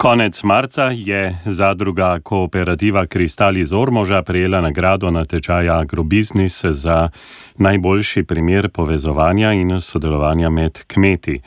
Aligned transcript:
Konec 0.00 0.42
marca 0.42 0.84
je 0.84 1.38
zadruga 1.44 2.20
kooperativa 2.22 3.06
Kristal 3.06 3.56
iz 3.56 3.72
Ormoža 3.72 4.22
prejela 4.22 4.60
nagrado 4.60 5.10
na 5.10 5.24
tečaju 5.24 5.72
Agrobiznis 5.72 6.64
za 6.64 7.08
najboljši 7.56 8.22
primer 8.22 8.68
povezovanja 8.68 9.52
in 9.52 9.80
sodelovanja 9.80 10.50
med 10.50 10.84
kmeti. 10.86 11.40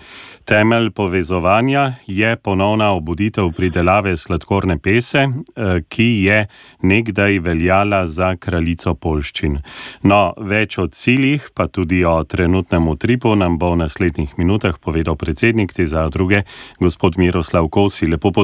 Temelj 0.46 0.90
povezovanja 0.90 1.94
je 2.08 2.36
ponovna 2.36 2.92
obuditev 2.92 3.52
pridelave 3.52 4.18
sladkorne 4.18 4.78
pese, 4.78 5.18
eh, 5.18 5.82
ki 5.90 6.04
je 6.04 6.48
nekdaj 6.82 7.40
veljala 7.40 8.06
za 8.08 8.36
kraljico 8.36 8.94
polščin. 8.94 9.58
No, 10.04 10.34
več 10.38 10.78
o 10.78 10.88
ciljih, 10.88 11.50
pa 11.56 11.68
tudi 11.68 12.06
o 12.06 12.24
trenutnem 12.24 12.88
utripu, 12.88 13.36
nam 13.36 13.58
bo 13.58 13.72
v 13.72 13.78
naslednjih 13.78 14.38
minutah 14.38 14.80
povedal 14.80 15.16
predsednik 15.16 15.74
te 15.74 15.86
zadruge, 15.86 16.44
gospod 16.80 17.18
Miroslav 17.18 17.68
Kosi. 17.68 18.08
Lepo 18.08 18.32
pozdravljeni. 18.32 18.43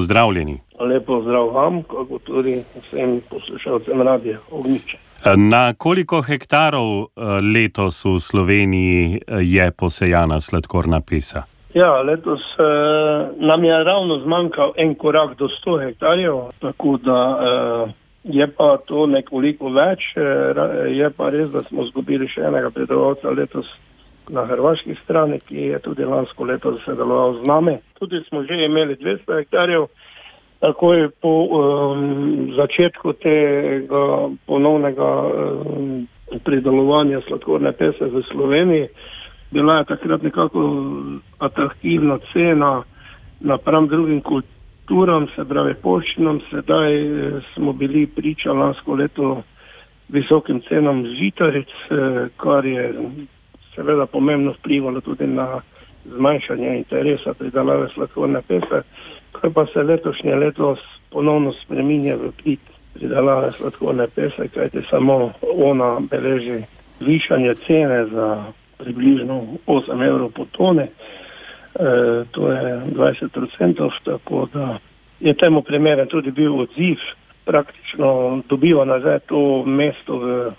Lepo 0.79 1.21
zdrav 1.21 1.53
vam, 1.53 1.83
kako 1.83 2.19
tudi 2.23 2.63
vsem 2.75 3.21
poslušalcem 3.29 4.01
radia 4.01 4.39
Ogniče. 4.51 4.97
Na 5.35 5.73
koliko 5.73 6.21
hektarov 6.21 7.03
eh, 7.03 7.23
letos 7.53 8.05
v 8.05 8.19
Sloveniji 8.19 9.15
eh, 9.15 9.39
je 9.41 9.71
posejana 9.71 10.39
sladkorna 10.39 11.01
pesa? 11.01 11.43
Ja, 11.73 12.01
letos 12.01 12.41
eh, 12.59 13.27
nam 13.37 13.63
je 13.63 13.83
ravno 13.83 14.19
zmanjkal 14.19 14.73
en 14.77 14.95
korak 14.95 15.37
do 15.37 15.47
100 15.47 15.85
hektarjev, 15.85 16.35
tako 16.59 16.97
da 16.97 17.19
eh, 17.41 17.91
je 18.23 18.47
pa 18.47 18.77
to 18.85 19.05
nekoliko 19.05 19.69
več. 19.69 19.99
Eh, 20.15 20.63
je 20.95 21.09
pa 21.17 21.29
res, 21.29 21.51
da 21.51 21.61
smo 21.61 21.85
izgubili 21.85 22.27
še 22.27 22.41
enega 22.49 22.71
predelovalca 22.73 23.29
letos 23.29 23.69
na 24.29 24.45
hrvaški 24.45 24.95
strani, 25.03 25.39
ki 25.39 25.55
je 25.73 25.79
tudi 25.79 26.05
lansko 26.05 26.43
leto 26.43 26.77
sodeloval 26.85 27.41
z 27.41 27.47
nami. 27.47 27.77
Tudi 27.99 28.21
smo 28.27 28.43
že 28.43 28.65
imeli 28.65 28.95
200 28.95 29.37
hektarjev. 29.37 29.87
Takoj 30.59 31.09
po 31.21 31.47
um, 31.47 32.51
začetku 32.51 33.13
tega 33.23 34.27
ponovnega 34.45 35.11
um, 35.23 36.07
pridelovanja 36.43 37.21
sladkorne 37.27 37.71
pese 37.71 38.05
v 38.11 38.21
Sloveniji, 38.31 38.89
bila 39.51 39.77
je 39.77 39.85
takrat 39.95 40.21
nekako 40.21 40.59
atraktivna 41.39 42.19
cena 42.33 42.83
napram 43.39 43.87
drugim 43.87 44.21
kulturam, 44.21 45.27
se 45.35 45.45
pravi 45.45 45.73
poščinom. 45.73 46.41
Sedaj 46.49 46.95
eh, 47.01 47.41
smo 47.53 47.73
bili 47.73 48.07
priča 48.07 48.51
lansko 48.51 48.95
leto 48.95 49.41
visokim 50.09 50.61
cenam 50.67 51.05
žitaric, 51.05 51.67
eh, 51.91 52.27
kar 52.37 52.65
je 52.65 52.93
seveda 53.79 54.05
pomembno 54.05 54.51
vplivalo 54.51 55.01
tudi 55.01 55.27
na 55.27 55.61
zmanjšanje 56.05 56.77
interesa 56.77 57.33
pridelave 57.33 57.87
sladkorne 57.93 58.41
pese, 58.47 58.81
kar 59.31 59.51
pa 59.53 59.65
se 59.65 59.83
letošnje 59.83 60.35
leto 60.35 60.75
ponovno 61.11 61.53
spreminja 61.63 62.15
v 62.15 62.31
prid 62.43 62.59
pridelave 62.93 63.51
sladkorne 63.51 64.07
pese, 64.15 64.47
kajte 64.47 64.81
samo 64.89 65.31
ona 65.41 65.99
beleži 66.11 66.59
višanje 66.99 67.55
cene 67.55 68.05
za 68.05 68.45
približno 68.77 69.43
8 69.67 70.07
evrov 70.07 70.31
po 70.35 70.45
tone, 70.51 70.83
e, 70.83 70.89
to 72.31 72.51
je 72.51 72.81
20 72.95 73.39
odstotkov, 73.79 74.01
tako 74.03 74.47
da 74.53 74.77
je 75.19 75.33
temu 75.33 75.61
primeren 75.61 76.07
tudi 76.07 76.31
bil 76.31 76.59
odziv, 76.59 76.97
praktično 77.45 78.41
dobiva 78.49 78.85
nazaj 78.85 79.19
to 79.19 79.63
mesto 79.65 80.17
v 80.17 80.51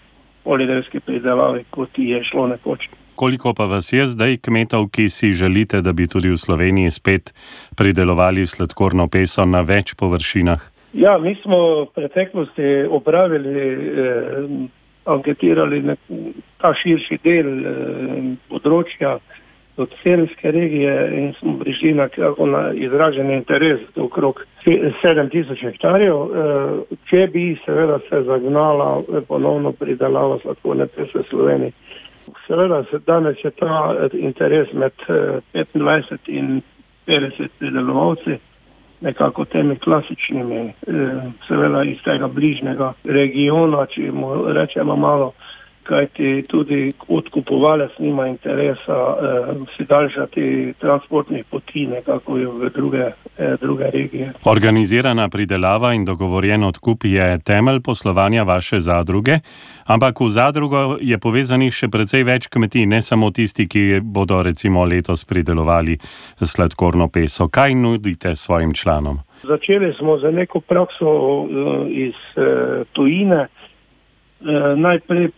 polidelski 0.45 1.01
pridelavi, 1.01 1.65
kot 1.71 1.89
je 1.97 2.25
šlo 2.25 2.47
nekoč. 2.47 2.89
Koliko 3.21 3.53
pa 3.55 3.65
vas 3.65 3.93
je 3.93 4.07
zdaj 4.07 4.39
kmetov, 4.41 4.87
ki 4.89 5.09
si 5.13 5.33
želite, 5.33 5.81
da 5.85 5.93
bi 5.93 6.07
tudi 6.09 6.31
v 6.33 6.37
Sloveniji 6.41 6.91
spet 6.91 7.35
pridelovali 7.77 8.47
sladkorno 8.47 9.05
peso 9.13 9.45
na 9.45 9.61
več 9.61 9.93
površinah? 10.01 10.63
Ja, 10.93 11.19
mi 11.19 11.35
smo 11.43 11.59
v 11.83 11.87
preteklosti 11.95 12.71
opravili 12.89 13.67
eh, 14.05 14.47
anketirali 15.05 15.83
ta 16.65 16.73
širši 16.81 17.19
del 17.25 17.51
eh, 17.61 18.33
področja 18.49 19.19
od 19.77 19.93
celske 20.01 20.51
regije 20.57 20.97
in 21.21 21.31
smo 21.43 21.59
prišli 21.61 21.93
na, 22.01 22.09
na 22.55 22.65
izražen 22.73 23.31
interes 23.37 23.85
okrog 24.01 24.41
7000 24.65 25.61
hektarjev. 25.61 26.17
Eh, 26.17 26.97
če 27.13 27.29
bi 27.37 27.47
seveda 27.69 28.01
se 28.09 28.25
zagnala 28.33 28.91
ponovno 29.29 29.77
pridelava 29.77 30.41
sladkorne 30.41 30.89
pese 30.97 31.21
v 31.21 31.29
Sloveniji. 31.29 31.77
Seveda 32.47 32.85
se 32.91 32.99
danes 33.07 33.45
je 33.45 33.51
ta 33.51 33.95
interes 34.13 34.73
med 34.73 34.93
25 35.09 36.13
eh, 36.13 36.19
in 36.27 36.63
50 37.07 37.49
pridelovalci 37.59 38.39
nekako 39.01 39.45
temi 39.45 39.77
klasičnimi, 39.77 40.61
eh, 40.69 40.73
seveda 41.49 41.83
iz 41.83 41.99
tega 42.05 42.29
bližnjega 42.29 42.93
regiona, 43.05 43.87
če 43.87 44.13
mu 44.13 44.53
rečemo 44.53 44.97
malo, 44.97 45.33
kajti 45.91 46.43
tudi 46.49 46.93
odkupovalec 47.09 47.91
nima 47.99 48.27
interesa 48.29 48.99
eh, 49.11 49.55
si 49.77 49.85
daljšati 49.85 50.75
transportnih 50.79 51.45
poti 51.51 51.87
nekako 51.87 52.35
v 52.35 52.71
druge, 52.75 53.05
eh, 53.39 53.57
druge 53.61 53.91
regije. 53.91 54.33
Organizirana 54.45 55.29
pridelava 55.29 55.93
in 55.95 56.05
dogovorjen 56.05 56.65
odkup 56.65 57.05
je 57.05 57.39
temelj 57.39 57.81
poslovanja 57.81 58.43
vaše 58.43 58.79
zadruge, 58.79 59.39
ampak 59.87 60.21
v 60.21 60.29
zadrugo 60.29 60.99
je 61.01 61.19
povezanih 61.19 61.75
še 61.75 61.89
precej 61.89 62.23
več 62.25 62.47
kmetij, 62.47 62.87
ne 62.87 63.03
samo 63.03 63.31
tisti, 63.31 63.67
ki 63.69 64.01
bodo 64.03 64.43
recimo 64.43 64.85
letos 64.85 65.25
pridelovali 65.25 65.99
sladkorno 66.39 67.09
peso. 67.09 67.49
Kaj 67.49 67.75
nudite 67.75 68.35
svojim 68.35 68.75
članom? 68.75 69.19
Začeli 69.43 69.95
smo 69.99 70.19
z 70.19 70.33
neko 70.33 70.61
prakso 70.61 71.11
uh, 71.11 71.49
iz 71.89 72.15
uh, 72.37 72.87
tujine. 72.93 73.49
Uh, 74.41 74.79
najprej 74.79 75.31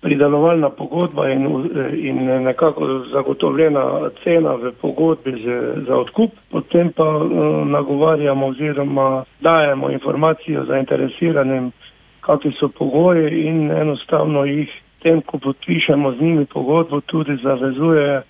pridelovalna 0.00 0.70
pogodba 0.70 1.28
in, 1.28 1.44
in 1.92 2.42
nekako 2.44 2.86
zagotovljena 3.12 4.10
cena 4.24 4.54
v 4.54 4.72
pogodbi 4.80 5.32
z, 5.44 5.46
za 5.86 5.96
odkup, 5.96 6.30
potem 6.50 6.92
pa 6.92 7.04
uh, 7.16 7.30
nagovarjamo 7.68 8.46
oziroma 8.46 9.24
dajemo 9.40 9.90
informacijo 9.90 10.64
zainteresiranim, 10.64 11.72
kakšni 12.20 12.52
so 12.60 12.68
pogoji 12.68 13.44
in 13.46 13.70
enostavno 13.70 14.44
jih 14.44 14.70
tem, 15.02 15.20
ko 15.22 15.38
podpišemo 15.38 16.12
z 16.12 16.20
njimi 16.20 16.44
pogodbo, 16.46 17.00
tudi 17.00 17.36
zavezuje 17.42 18.22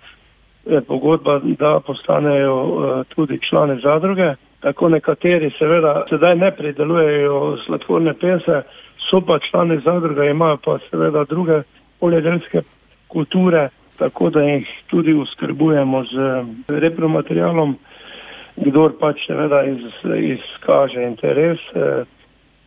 eh, 0.67 0.81
pogodba, 0.89 1.41
da 1.59 1.81
postanejo 1.87 2.55
uh, 2.65 3.07
tudi 3.15 3.39
člane 3.49 3.79
zadruge. 3.83 4.35
Tako 4.61 4.89
nekateri 4.89 5.51
seveda 5.59 6.05
sedaj 6.09 6.37
ne 6.37 6.51
pridelujejo 6.57 7.57
sladkorne 7.67 8.15
pese, 8.15 8.63
so 9.11 9.21
pa 9.21 9.39
člani 9.39 9.81
zadruga, 9.85 10.25
imajo 10.25 10.57
pa 10.65 10.79
seveda 10.91 11.25
druge 11.25 11.63
poljedelske 12.01 12.63
kulture, 13.09 13.69
tako 13.99 14.31
da 14.31 14.43
jih 14.43 14.69
tudi 14.87 15.15
uskrbujemo 15.15 16.05
z 16.05 16.45
repromaterialom, 16.69 17.77
kdor 18.57 18.93
pač 19.01 19.27
seveda 19.27 19.63
iz, 19.65 19.83
izkaže 20.35 21.03
interes. 21.03 21.61
Eh, 21.75 22.05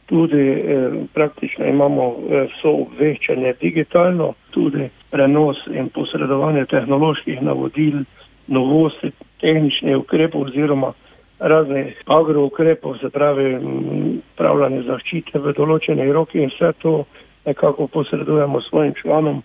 tudi 0.05 0.49
eh, 0.49 0.91
praktično 1.13 1.65
imamo 1.65 2.15
eh, 2.29 2.47
vso 2.51 2.73
obveščanje 2.85 3.53
digitalno, 3.61 4.33
tudi 4.51 4.89
prenos 5.11 5.57
in 5.71 5.89
posredovanje 5.89 6.65
tehnoloških 6.65 7.41
navodil, 7.41 8.03
novosti, 8.47 9.11
tehničnih 9.41 9.97
ukrepov 9.97 10.49
oziroma 10.49 10.91
raznih 11.43 11.97
agroukrepov, 12.05 12.97
se 13.01 13.09
pravi 13.09 13.57
pravljanje 14.39 14.83
zaščite 14.87 15.39
v 15.43 15.53
določenih 15.57 16.11
roki 16.15 16.39
in 16.39 16.51
vse 16.53 16.71
to 16.79 17.03
nekako 17.45 17.87
posredujemo 17.91 18.61
svojim 18.61 18.93
članom 19.01 19.41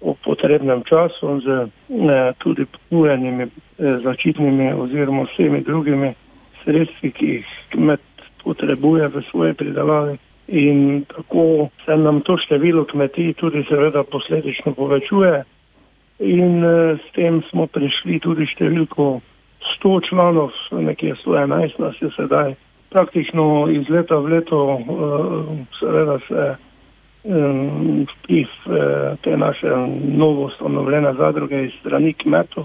v 0.00 0.14
potrebnem 0.24 0.84
času 0.88 1.40
z 1.44 1.56
ne, 1.88 2.32
tudi 2.38 2.64
pokujenimi 2.64 3.44
eh, 3.44 3.96
zaščitnimi 4.04 4.72
oziroma 4.72 5.26
vsemi 5.28 5.60
drugimi 5.66 6.14
sredstvi, 6.62 7.10
ki 7.10 7.26
jih 7.34 7.54
kmet 7.74 8.00
potrebuje 8.44 9.08
v 9.08 9.22
svoje 9.30 9.54
pridelavi. 9.54 10.16
In 10.50 11.04
tako 11.06 11.68
se 11.84 11.96
nam 11.96 12.20
to 12.26 12.36
število 12.36 12.84
kmetij 12.84 13.34
tudi 13.38 13.62
seveda 13.68 14.02
posledično 14.02 14.74
povečuje. 14.74 15.44
In 16.20 16.64
e, 16.64 16.96
s 16.98 17.12
tem 17.14 17.38
smo 17.50 17.66
prišli 17.70 18.18
tudi 18.20 18.48
številko 18.50 19.20
100 19.80 20.08
članov, 20.08 20.50
nekje 20.70 21.14
111 21.26 21.78
nas 21.78 21.94
je 22.02 22.10
sedaj. 22.16 22.54
Praktično 22.90 23.68
iz 23.70 23.88
leta 23.88 24.16
v 24.16 24.26
leto 24.26 24.64
uh, 24.64 25.44
seveda 25.80 26.18
se 26.28 26.56
vpliv 28.12 28.46
uh, 28.66 28.74
te 29.22 29.36
naše 29.36 29.68
novo 30.16 30.44
ustanovljene 30.44 31.14
zadruge 31.14 31.64
iz 31.64 31.72
strani 31.80 32.12
kmetov 32.12 32.64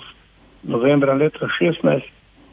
novembra 0.64 1.14
leta 1.14 1.48
16 1.62 2.02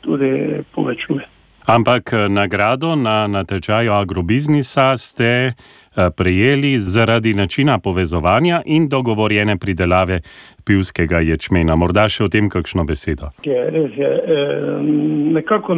tudi 0.01 0.63
povečuje. 0.75 1.32
Ampak 1.67 2.13
nagrado 2.29 2.97
na 2.97 3.27
natečaju 3.27 3.93
agrobiznisa 3.93 4.97
ste 4.97 5.53
prejeli 6.17 6.79
zaradi 6.79 7.35
načina 7.35 7.79
povezovanja 7.79 8.63
in 8.67 8.89
dogovorjene 8.89 9.59
pridelave 9.59 10.21
pivskega 10.65 11.21
ječmena. 11.21 11.77
Morda 11.77 12.09
še 12.09 12.25
o 12.25 12.29
tem 12.29 12.49
kakšno 12.51 12.85
besedo. 12.89 13.31
Je, 13.45 13.61
res 13.71 13.97
je. 13.97 14.11
Nekako 15.37 15.75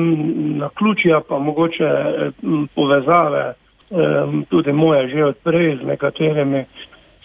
na 0.63 0.71
ključja 0.79 1.21
pa 1.29 1.39
mogoče 1.39 1.91
povezave, 2.75 3.55
tudi 4.49 4.73
moje 4.73 5.09
že 5.09 5.25
odprej 5.25 5.79
z 5.83 5.87
nekaterimi 5.87 6.65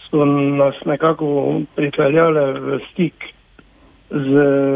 so 0.10 0.26
nas 0.26 0.76
nekako 0.86 1.62
pripeljale 1.76 2.54
v 2.60 2.80
stik 2.92 3.14
z 4.10 4.30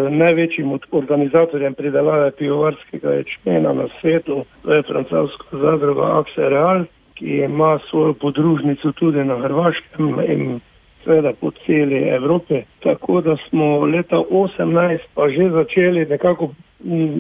največjim 0.09 0.80
organizatorjem 0.91 1.74
pridelave 1.74 2.31
pivovarskega 2.31 3.12
ječmena 3.12 3.74
na 3.74 3.88
svetu, 4.01 4.45
to 4.63 4.74
je 4.74 4.83
francoska 4.83 5.57
zadruga 5.57 6.01
Axe 6.01 6.50
Real, 6.50 6.85
ki 7.15 7.38
ima 7.38 7.80
svojo 7.89 8.13
podružnico 8.13 8.91
tudi 8.91 9.24
na 9.24 9.38
Hrvaškem 9.38 10.19
in 10.27 10.59
seveda 11.03 11.33
po 11.41 11.51
celi 11.51 12.09
Evropi. 12.09 12.62
Tako 12.83 13.21
da 13.21 13.35
smo 13.50 13.85
leta 13.85 14.18
18 14.18 15.00
pa 15.15 15.30
že 15.30 15.50
začeli 15.50 16.06
nekako 16.06 16.50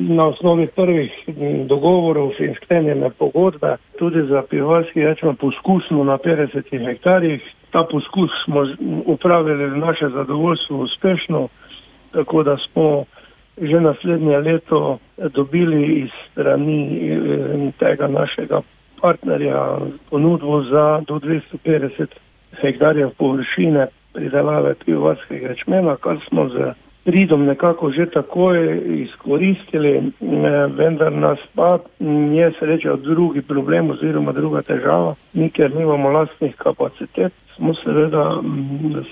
na 0.09 0.25
osnovi 0.27 0.67
prvih 0.67 1.11
dogovorov 1.65 2.31
in 2.39 2.55
sklenjene 2.55 3.09
pogodbe 3.09 3.75
tudi 3.99 4.21
za 4.27 4.43
pivovarski 4.49 4.99
ječmen 4.99 5.35
poskusno 5.35 6.03
na 6.03 6.17
50 6.17 6.85
hektarjih 6.85 7.41
ta 7.73 7.83
poskus 7.91 8.31
smo 8.45 8.61
upravili 9.05 9.65
v 9.65 9.77
naše 9.77 10.09
zadovoljstvo 10.09 10.77
uspešno, 10.77 11.47
tako 12.13 12.43
da 12.43 12.57
smo 12.57 13.05
že 13.61 13.81
naslednje 13.81 14.37
leto 14.37 14.99
dobili 15.17 15.99
iz 15.99 16.09
strani 16.31 17.09
eh, 17.09 17.71
tega 17.79 18.07
našega 18.07 18.61
partnerja 19.01 19.77
ponudbo 20.09 20.61
za 20.63 21.01
do 21.07 21.19
250 21.19 22.05
hektarjev 22.61 23.09
površine 23.17 23.87
pridelave 24.13 24.75
pivovarskega 24.85 25.47
rečmena, 25.47 25.95
kar 25.95 26.17
smo 26.29 26.49
z 26.49 26.73
pridom 27.03 27.45
nekako 27.45 27.91
že 27.91 28.05
takoj 28.05 28.81
izkoristili, 28.87 29.97
eh, 29.97 30.03
vendar 30.77 31.11
nas 31.11 31.39
pa 31.55 31.79
je 32.33 32.51
srečal 32.59 32.97
drugi 32.97 33.41
problem 33.41 33.89
oziroma 33.89 34.31
druga 34.31 34.61
težava, 34.61 35.15
mi 35.33 35.49
ker 35.49 35.75
nimamo 35.75 36.09
lastnih 36.09 36.55
kapacitet, 36.55 37.33
smo 37.55 37.73
seveda 37.73 38.41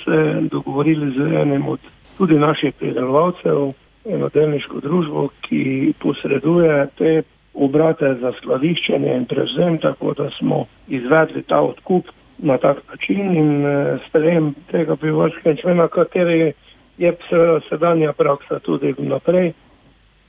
se 0.03 0.47
dogovorili 0.51 1.11
z 1.17 1.41
enim 1.41 1.67
od 1.67 1.79
tudi 2.17 2.39
naših 2.39 2.73
pridelovalcev, 2.79 3.73
eno 4.05 4.29
delniško 4.33 4.79
družbo, 4.79 5.27
ki 5.47 5.93
posreduje 5.99 6.87
te 6.97 7.21
obrate 7.53 8.15
za 8.21 8.31
skladiščenje 8.39 9.15
in 9.15 9.25
prevzem, 9.25 9.77
tako 9.77 10.13
da 10.17 10.29
smo 10.39 10.65
izvedli 10.87 11.43
ta 11.43 11.61
odkup 11.61 12.07
na 12.37 12.57
tak 12.57 12.77
način 12.89 13.35
in 13.35 13.65
eh, 13.65 13.97
sprejem 14.09 14.53
tega 14.71 14.95
pivovarskega 14.95 15.55
člena, 15.61 15.87
kateri 15.87 16.53
je 16.97 17.13
seveda 17.29 17.59
sedanja 17.69 18.13
praksa 18.13 18.59
tudi 18.59 18.95
naprej, 18.97 19.53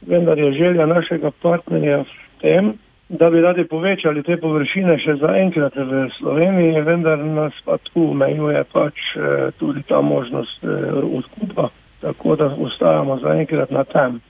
vendar 0.07 0.39
je 0.39 0.53
želja 0.53 0.87
našega 0.87 1.31
partnerja 1.43 1.99
v 2.03 2.41
tem, 2.41 2.73
da 3.13 3.31
bi 3.31 3.41
radi 3.41 3.65
povečali 3.65 4.23
te 4.23 4.37
površine 4.41 4.97
še 4.99 5.19
za 5.21 5.35
enkrat 5.37 5.77
v 5.77 6.07
Sloveniji, 6.17 6.81
vendar 6.81 7.21
nas 7.21 7.53
pa 7.65 7.77
tu 7.91 8.09
omejuje 8.15 8.65
pač 8.73 9.01
eh, 9.17 9.51
tudi 9.61 9.83
ta 9.89 10.01
možnost 10.01 10.65
eh, 10.65 10.93
odkupa, 11.21 11.69
tako 12.01 12.37
da 12.41 12.49
ostajamo 12.57 13.19
za 13.21 13.35
enkrat 13.37 13.71
na 13.71 13.85
tem. 13.85 14.21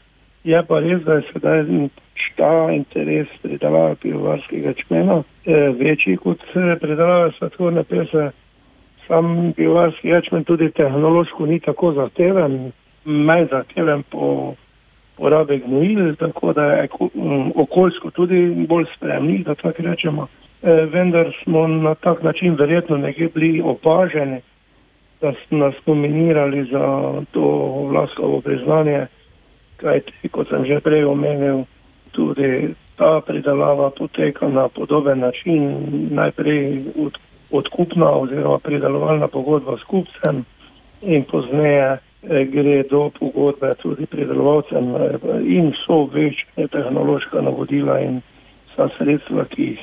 Je 0.45 0.59
pa 0.67 0.81
res, 0.83 1.05
da 1.07 1.21
je 1.21 1.29
sedaj 1.31 1.63
ta 2.37 2.73
interes 2.75 3.31
pridelave 3.43 3.95
pivovarskega 4.03 4.75
čmena 4.83 5.23
eh, 5.23 5.71
večji 5.79 6.17
kot 6.17 6.43
pridelave 6.83 7.31
sladkorne 7.39 7.85
pese. 7.87 8.33
Sam 9.07 9.53
pivovarski 9.57 10.09
ječmen 10.09 10.45
tudi 10.45 10.71
tehnološko 10.75 11.47
ni 11.47 11.61
tako 11.61 11.93
zahteven, 11.93 12.73
manj 13.05 13.47
zahteven 13.51 14.03
po 14.11 14.55
porabe 15.23 15.59
gnojil, 15.59 16.17
tako 16.17 16.53
da 16.53 16.65
je 16.65 16.89
okoljsko 17.55 18.11
tudi 18.11 18.67
bolj 18.69 18.85
spremni, 18.97 19.39
da 19.47 19.55
tako 19.55 19.83
rečemo. 19.83 20.27
E, 20.63 20.73
vendar 20.93 21.31
smo 21.43 21.67
na 21.67 21.95
tak 21.95 22.23
način 22.23 22.57
verjetno 22.59 22.97
nekje 22.97 23.29
bili 23.35 23.63
opaženi, 23.65 24.41
da 25.21 25.33
so 25.33 25.57
nas 25.57 25.75
nominirali 25.87 26.65
za 26.65 27.13
to 27.31 27.47
vlaskovo 27.91 28.41
priznanje, 28.41 29.07
kajti, 29.77 30.29
kot 30.29 30.49
sem 30.49 30.65
že 30.65 30.81
prej 30.81 31.05
omenil, 31.05 31.65
tudi 32.11 32.75
ta 32.97 33.21
pridelava 33.27 33.91
poteka 33.91 34.49
na 34.49 34.69
podoben 34.69 35.19
način, 35.19 35.87
najprej 36.11 36.83
od, 36.99 37.19
odkupna 37.51 38.11
oziroma 38.11 38.59
pridelovalna 38.59 39.29
pogodba 39.29 39.79
s 39.79 39.85
kupcem 39.85 40.45
in 41.03 41.25
pozneje 41.25 41.99
gre 42.23 42.83
do 42.91 43.11
pogodbe 43.19 43.75
tudi 43.83 44.07
pridelovalcem 44.07 44.95
eh, 44.97 45.19
in 45.43 45.73
so 45.87 46.05
večje 46.13 46.69
tehnološka 46.69 47.41
navodila 47.41 47.99
in 48.01 48.21
vsa 48.73 48.89
sredstva, 48.99 49.45
ki 49.45 49.63
jih 49.63 49.81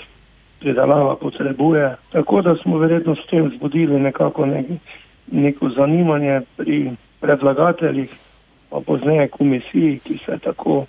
pridelava 0.60 1.16
potrebuje. 1.16 1.96
Tako 2.12 2.42
da 2.42 2.56
smo 2.56 2.78
verjetno 2.78 3.16
s 3.16 3.28
tem 3.30 3.52
zbudili 3.56 4.00
nekako 4.00 4.46
nek, 4.46 4.66
neko 5.32 5.70
zanimanje 5.70 6.42
pri 6.58 6.92
predlagateljih, 7.20 8.10
pa 8.70 8.80
pozneje 8.80 9.28
komisiji, 9.28 10.00
ki 10.04 10.18
se 10.26 10.32
je 10.32 10.40
tako 10.40 10.86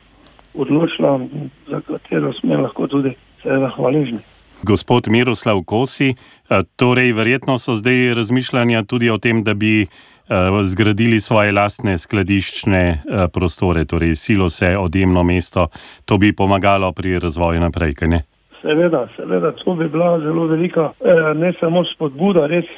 odločila, 0.55 1.21
za 1.69 1.81
katero 1.81 2.33
smo 2.33 2.61
lahko 2.61 2.87
tudi 2.87 3.15
seveda 3.43 3.69
hvaležni. 3.69 4.19
Gospod 4.63 5.09
Miroslav 5.09 5.63
Kosi, 5.65 6.15
eh, 6.15 6.63
torej 6.77 7.13
verjetno 7.13 7.59
so 7.59 7.75
zdaj 7.75 8.15
razmišljanja 8.15 8.83
tudi 8.83 9.11
o 9.11 9.19
tem, 9.19 9.45
da 9.45 9.55
bi 9.55 9.87
Eh, 10.31 10.65
zgradili 10.65 11.21
svoje 11.21 11.51
lastne 11.53 11.97
skladiščne 11.99 12.83
eh, 12.89 13.25
prostore, 13.35 13.83
torej 13.85 14.15
silo 14.15 14.47
se 14.51 14.77
odjemno 14.79 15.25
mesto, 15.27 15.67
to 16.05 16.19
bi 16.19 16.31
pomagalo 16.33 16.93
pri 16.93 17.19
razvoju 17.19 17.61
naprej, 17.61 17.97
kaj 17.99 18.09
ne? 18.09 18.21
Seveda, 18.63 19.09
seveda, 19.17 19.51
to 19.59 19.75
bi 19.75 19.89
bila 19.89 20.21
zelo 20.21 20.47
velika, 20.47 20.91
ne 21.35 21.51
samo 21.61 21.81
spodbuda, 21.85 22.45
res 22.47 22.69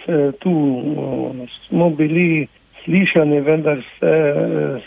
tu 0.41 0.53
smo 1.67 1.91
bili 1.91 2.47
slišani, 2.85 3.41
vendar 3.41 3.83
se 3.99 4.13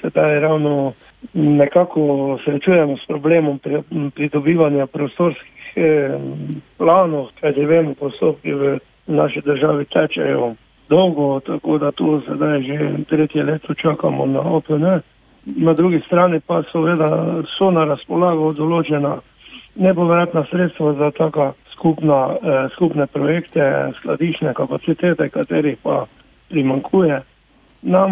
sedaj 0.02 0.40
ravno 0.40 0.94
nekako 1.34 2.40
srečujemo 2.46 2.98
s 2.98 3.06
problemom 3.08 3.60
pridobivanja 4.16 4.88
prostorskih 4.88 5.55
planov, 6.78 7.30
kajti 7.42 7.66
vemo, 7.66 7.94
postopki 8.00 8.54
v 8.54 8.78
naši 9.08 9.42
državi 9.42 9.86
tečejo 9.86 10.56
dolgo, 10.90 11.40
tako 11.40 11.78
da 11.78 11.92
tu 11.92 12.22
sedaj 12.28 12.62
že 12.62 13.04
tretje 13.10 13.44
leto 13.44 13.74
čakamo 13.74 14.26
na 14.26 14.40
OPN. 14.42 14.86
Na 15.46 15.74
drugi 15.74 16.00
strani 16.00 16.40
pa 16.40 16.64
seveda 16.72 17.38
so 17.58 17.72
na 17.72 17.86
razpolago 17.86 18.54
določena 18.54 19.20
nepovratna 19.76 20.46
sredstva 20.50 20.94
za 20.94 21.12
taka 21.12 21.54
skupna, 21.72 22.36
eh, 22.42 22.70
skupne 22.74 23.08
projekte, 23.08 23.92
skladišne 24.00 24.54
kapacitete, 24.54 25.30
katerih 25.30 25.78
pa 25.84 26.06
primankuje. 26.50 27.22
Nam 27.82 28.12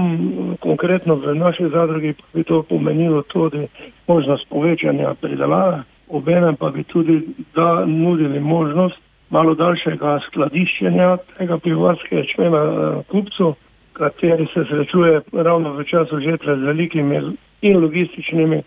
konkretno 0.59 1.15
v 1.15 1.35
naši 1.35 1.69
zadrugi 1.69 2.13
bi 2.33 2.43
to 2.43 2.63
pomenilo 2.63 3.21
tudi 3.21 3.67
možnost 4.07 4.45
povečanja 4.49 5.13
pridelave, 5.21 5.83
obenem 6.09 6.55
pa 6.55 6.69
bi 6.69 6.83
tudi 6.83 7.21
da 7.55 7.85
nudili 7.85 8.39
možnost 8.39 8.99
malo 9.29 9.55
daljšega 9.55 10.19
skladiščenja 10.27 11.17
tega 11.37 11.57
pivovarskega 11.57 12.23
čmena 12.33 12.63
eh, 12.63 13.01
kupcu, 13.11 13.55
kateri 13.93 14.45
se 14.53 14.65
srečuje 14.69 15.21
ravno 15.33 15.73
v 15.73 15.83
času 15.83 16.19
žetve 16.19 16.57
z 16.57 16.69
velikimi 16.69 17.21
in 17.61 17.81
logističnimi 17.81 18.61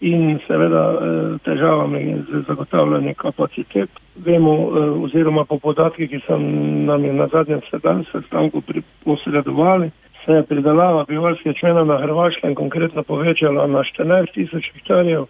in 0.00 0.38
seveda 0.46 0.84
eh, 0.90 1.38
težavami 1.44 2.02
z 2.28 2.42
zagotavljanjem 2.48 3.14
kapacitet. 3.14 3.90
Vemo, 4.16 4.54
eh, 4.54 4.90
oziroma 5.06 5.44
po 5.44 5.58
podatkih, 5.58 6.10
ki 6.10 6.20
sem 6.26 6.46
nam 6.86 7.04
je 7.04 7.12
na 7.12 7.28
zadnjem 7.32 7.60
sestanku 8.12 8.62
posredovali, 9.04 9.90
se 10.24 10.32
je 10.32 10.42
pridelava 10.42 11.04
pivovarskega 11.04 11.54
čmena 11.58 11.84
na 11.84 11.98
Hrvaškem 11.98 12.54
konkretno 12.54 13.02
povečala 13.02 13.66
na 13.66 13.84
14 13.84 14.34
tisoč 14.34 14.72
hektarjev, 14.74 15.26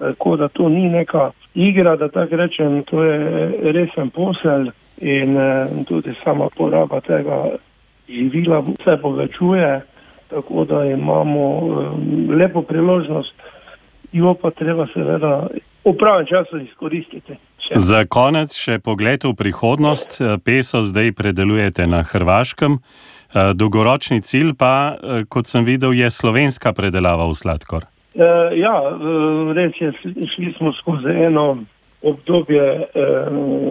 tako 0.00 0.36
da 0.36 0.48
to 0.48 0.68
ni 0.68 0.88
neka 0.88 1.30
igra, 1.54 1.96
da 1.96 2.08
tako 2.08 2.36
rečem, 2.36 2.82
to 2.82 3.04
je 3.04 3.72
resen 3.72 4.10
posel 4.10 4.66
in 5.00 5.36
eh, 5.36 5.66
tudi 5.88 6.14
sama 6.24 6.48
poraba 6.56 7.00
tega 7.00 7.44
živila 8.08 8.64
se 8.84 8.96
povečuje, 9.02 9.80
tako 10.30 10.64
da 10.64 10.84
imamo 10.84 11.44
eh, 11.58 12.34
lepo 12.34 12.62
priložnost, 12.62 13.34
jo 14.12 14.34
pa 14.34 14.50
treba 14.50 14.86
seveda 14.94 15.46
v 15.84 15.96
pravem 15.98 16.26
času 16.26 16.58
izkoristiti. 16.64 17.36
Za 17.76 18.04
konec 18.08 18.56
še 18.56 18.78
pogled 18.78 19.24
v 19.24 19.34
prihodnost. 19.36 20.20
Eh, 20.20 20.36
peso 20.44 20.82
zdaj 20.82 21.12
predelujete 21.12 21.86
na 21.86 22.02
Hrvaškem. 22.02 22.78
Dolgoročni 23.54 24.24
cilj 24.26 24.56
pa, 24.58 24.98
kot 25.30 25.46
sem 25.46 25.62
videl, 25.62 25.94
je 25.94 26.08
slovenska 26.10 26.72
predelava 26.74 27.28
v 27.30 27.36
sladkor. 27.38 27.86
Uh, 28.10 28.50
ja, 28.58 28.74
res 29.54 29.76
je, 29.80 29.92
šli 30.34 30.54
smo 30.58 30.72
skozi 30.72 31.14
eno 31.14 31.58
obdobje, 32.02 32.62
eh, 32.62 32.86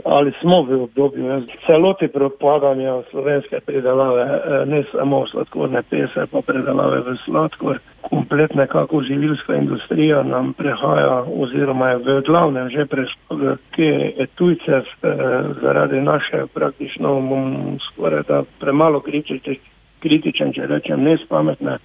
ali 0.05 0.31
smo 0.41 0.61
v 0.61 0.83
obdobju 0.83 1.43
celote 1.65 2.07
propadanja 2.07 3.01
slovenske 3.09 3.59
predelave, 3.65 4.21
eh, 4.21 4.65
ne 4.65 4.83
samo 4.91 5.27
sladkorne 5.27 5.81
pese, 5.89 6.25
pa 6.31 6.41
predelave 6.41 6.99
v 6.99 7.17
sladkor. 7.25 7.79
Kompletna 8.01 8.67
kako 8.67 9.01
živilska 9.03 9.55
industrija 9.55 10.23
nam 10.23 10.53
prehaja 10.53 11.25
oziroma 11.35 11.89
je 11.89 11.97
v 11.97 12.21
glavnem 12.25 12.69
že 12.69 12.85
prešla 12.85 13.29
v 13.29 13.57
te 13.75 14.25
tujce 14.35 14.71
eh, 14.71 14.83
zaradi 15.61 16.01
naše 16.01 16.45
praktično 16.53 17.21
skoraj 17.91 18.23
da 18.27 18.43
premalo 18.59 19.01
kritičen, 19.99 20.53
če 20.53 20.67
rečem, 20.67 21.03
nespametne 21.03 21.77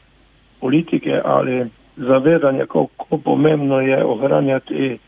politike 0.61 1.21
ali 1.25 1.67
zavedanje, 1.97 2.67
kako 2.67 3.19
pomembno 3.25 3.81
je 3.81 4.05
ohranjati 4.05 4.99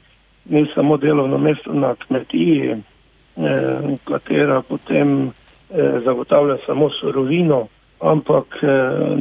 ni 0.49 0.67
samo 0.75 0.97
delovno 0.97 1.39
mesto 1.39 1.73
na 1.73 1.95
kmetiji, 1.95 2.71
eh, 2.71 3.97
katera 4.05 4.63
potem 4.63 5.27
eh, 5.27 6.01
zagotavlja 6.05 6.57
samo 6.67 6.91
surovino, 6.91 7.67
ampak 8.01 8.47
eh, 8.63 8.69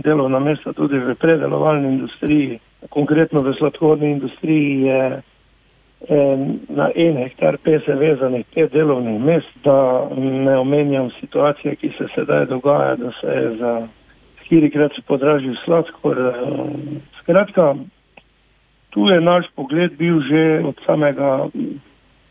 delovna 0.04 0.40
mesta 0.40 0.74
tudi 0.74 0.98
v 0.98 1.16
predelovalni 1.16 1.88
industriji, 1.88 2.60
konkretno 2.90 3.42
v 3.42 3.54
sladkorni 3.54 4.12
industriji 4.12 4.82
je 4.82 5.22
eh, 6.10 6.38
na 6.70 6.90
en 6.96 7.18
hektar 7.18 7.58
pese 7.58 7.94
vezanih 7.94 8.46
pet 8.54 8.72
delovnih 8.72 9.20
mest, 9.22 9.52
da 9.64 10.10
ne 10.18 10.58
omenjam 10.58 11.10
situacije, 11.20 11.76
ki 11.76 11.92
se 11.98 12.08
sedaj 12.16 12.46
dogaja, 12.46 12.96
da 12.96 13.12
se 13.22 13.28
je 13.28 13.56
za 13.58 13.88
štirikrat 14.46 14.94
podražil 15.08 15.56
sladkor. 15.66 16.18
Eh, 16.18 16.34
skratka, 17.22 17.76
tu 18.90 19.10
je 19.10 19.22
naš 19.22 19.46
pogled 19.56 19.98
bil 19.98 20.22
že 20.22 20.62
od 20.64 20.76
samega 20.86 21.48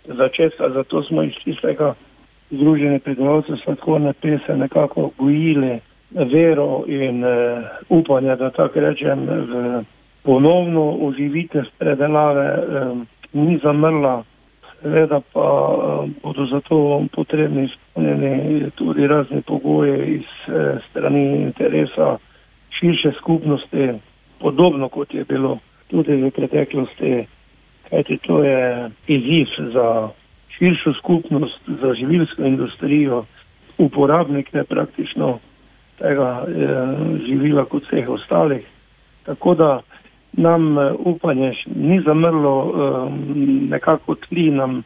začetka, 0.04 0.70
zato 0.70 1.02
smo 1.02 1.22
iz 1.22 1.34
tistega 1.44 1.94
združenja 2.50 2.98
predelovalcev 2.98 3.56
sladkorne 3.64 4.12
pese 4.12 4.56
nekako 4.56 5.10
gojili 5.18 5.80
vero 6.10 6.84
in 6.86 7.24
uh, 7.24 7.64
upanje, 7.88 8.36
da 8.36 8.50
tako 8.50 8.80
rečem, 8.80 9.26
v 9.26 9.84
ponovno 10.22 10.90
oživitev 11.00 11.64
predelave 11.78 12.48
um, 12.62 13.06
ni 13.32 13.58
zamrla. 13.62 14.22
Seveda 14.84 15.20
pa 15.32 15.40
um, 15.40 16.14
bodo 16.22 16.44
zato 16.46 17.04
potrebni 17.12 17.64
izpolnjeni 17.64 18.70
tudi 18.76 19.06
razni 19.06 19.42
pogoji 19.42 20.14
iz 20.14 20.28
uh, 20.48 20.82
strani 20.90 21.42
interesa 21.42 22.18
širše 22.78 23.12
skupnosti, 23.16 23.88
podobno 24.40 24.88
kot 24.88 25.14
je 25.14 25.24
bilo 25.24 25.58
tudi 25.88 26.12
v 26.12 26.30
preteklosti, 26.30 27.24
kajti 27.90 28.18
to 28.26 28.42
je 28.44 28.90
izziv 29.06 29.46
za 29.72 30.08
širšo 30.58 30.92
skupnost, 30.92 31.60
za 31.80 31.94
živilsko 31.94 32.44
industrijo, 32.44 33.24
uporabnike 33.78 34.64
praktično 34.68 35.38
tega 35.98 36.44
eh, 36.48 36.52
živila 37.26 37.64
kot 37.64 37.82
vseh 37.86 38.08
ostalih. 38.08 38.66
Tako 39.24 39.54
da 39.54 39.80
nam 40.36 40.78
eh, 40.78 40.92
upanje 40.98 41.52
ni 41.74 42.00
zamrlo, 42.00 42.54
eh, 42.66 43.12
nekako 43.70 44.14
tli 44.14 44.50
nam 44.50 44.82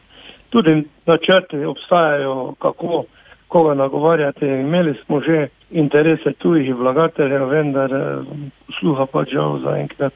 tudi 0.49 0.83
načrte 1.05 1.67
obstajajo, 1.67 2.53
kako 2.59 3.03
koga 3.47 3.73
nagovarjate. 3.73 4.47
Imeli 4.47 4.93
smo 5.05 5.21
že 5.21 5.47
interese 5.71 6.33
tujih 6.33 6.75
vlagateljev, 6.75 7.47
vendar 7.49 7.91
sluha 8.79 9.05
pa 9.05 9.23
žal 9.33 9.59
zaenkrat 9.59 10.13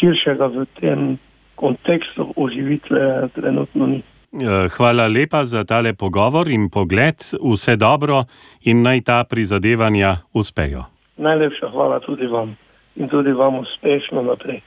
širšega 0.00 0.46
v 0.46 0.66
tem 0.80 1.18
kontekstu 1.54 2.32
oživitve 2.36 3.28
trenutno 3.34 3.86
ni. 3.86 4.02
Eh, 4.32 4.68
hvala 4.76 5.06
lepa 5.06 5.44
za 5.44 5.64
tale 5.64 5.92
pogovor 5.94 6.48
in 6.48 6.70
pogled. 6.70 7.18
Vse 7.42 7.76
dobro 7.76 8.24
in 8.62 8.82
naj 8.82 9.00
ta 9.02 9.24
prizadevanja 9.24 10.16
uspejo. 10.32 10.84
Najlepša 11.16 11.66
hvala 11.74 12.00
tudi 12.00 12.26
vam 12.26 12.56
in 12.96 13.08
tudi 13.08 13.32
vam 13.32 13.58
uspešno 13.58 14.22
naprej. 14.22 14.60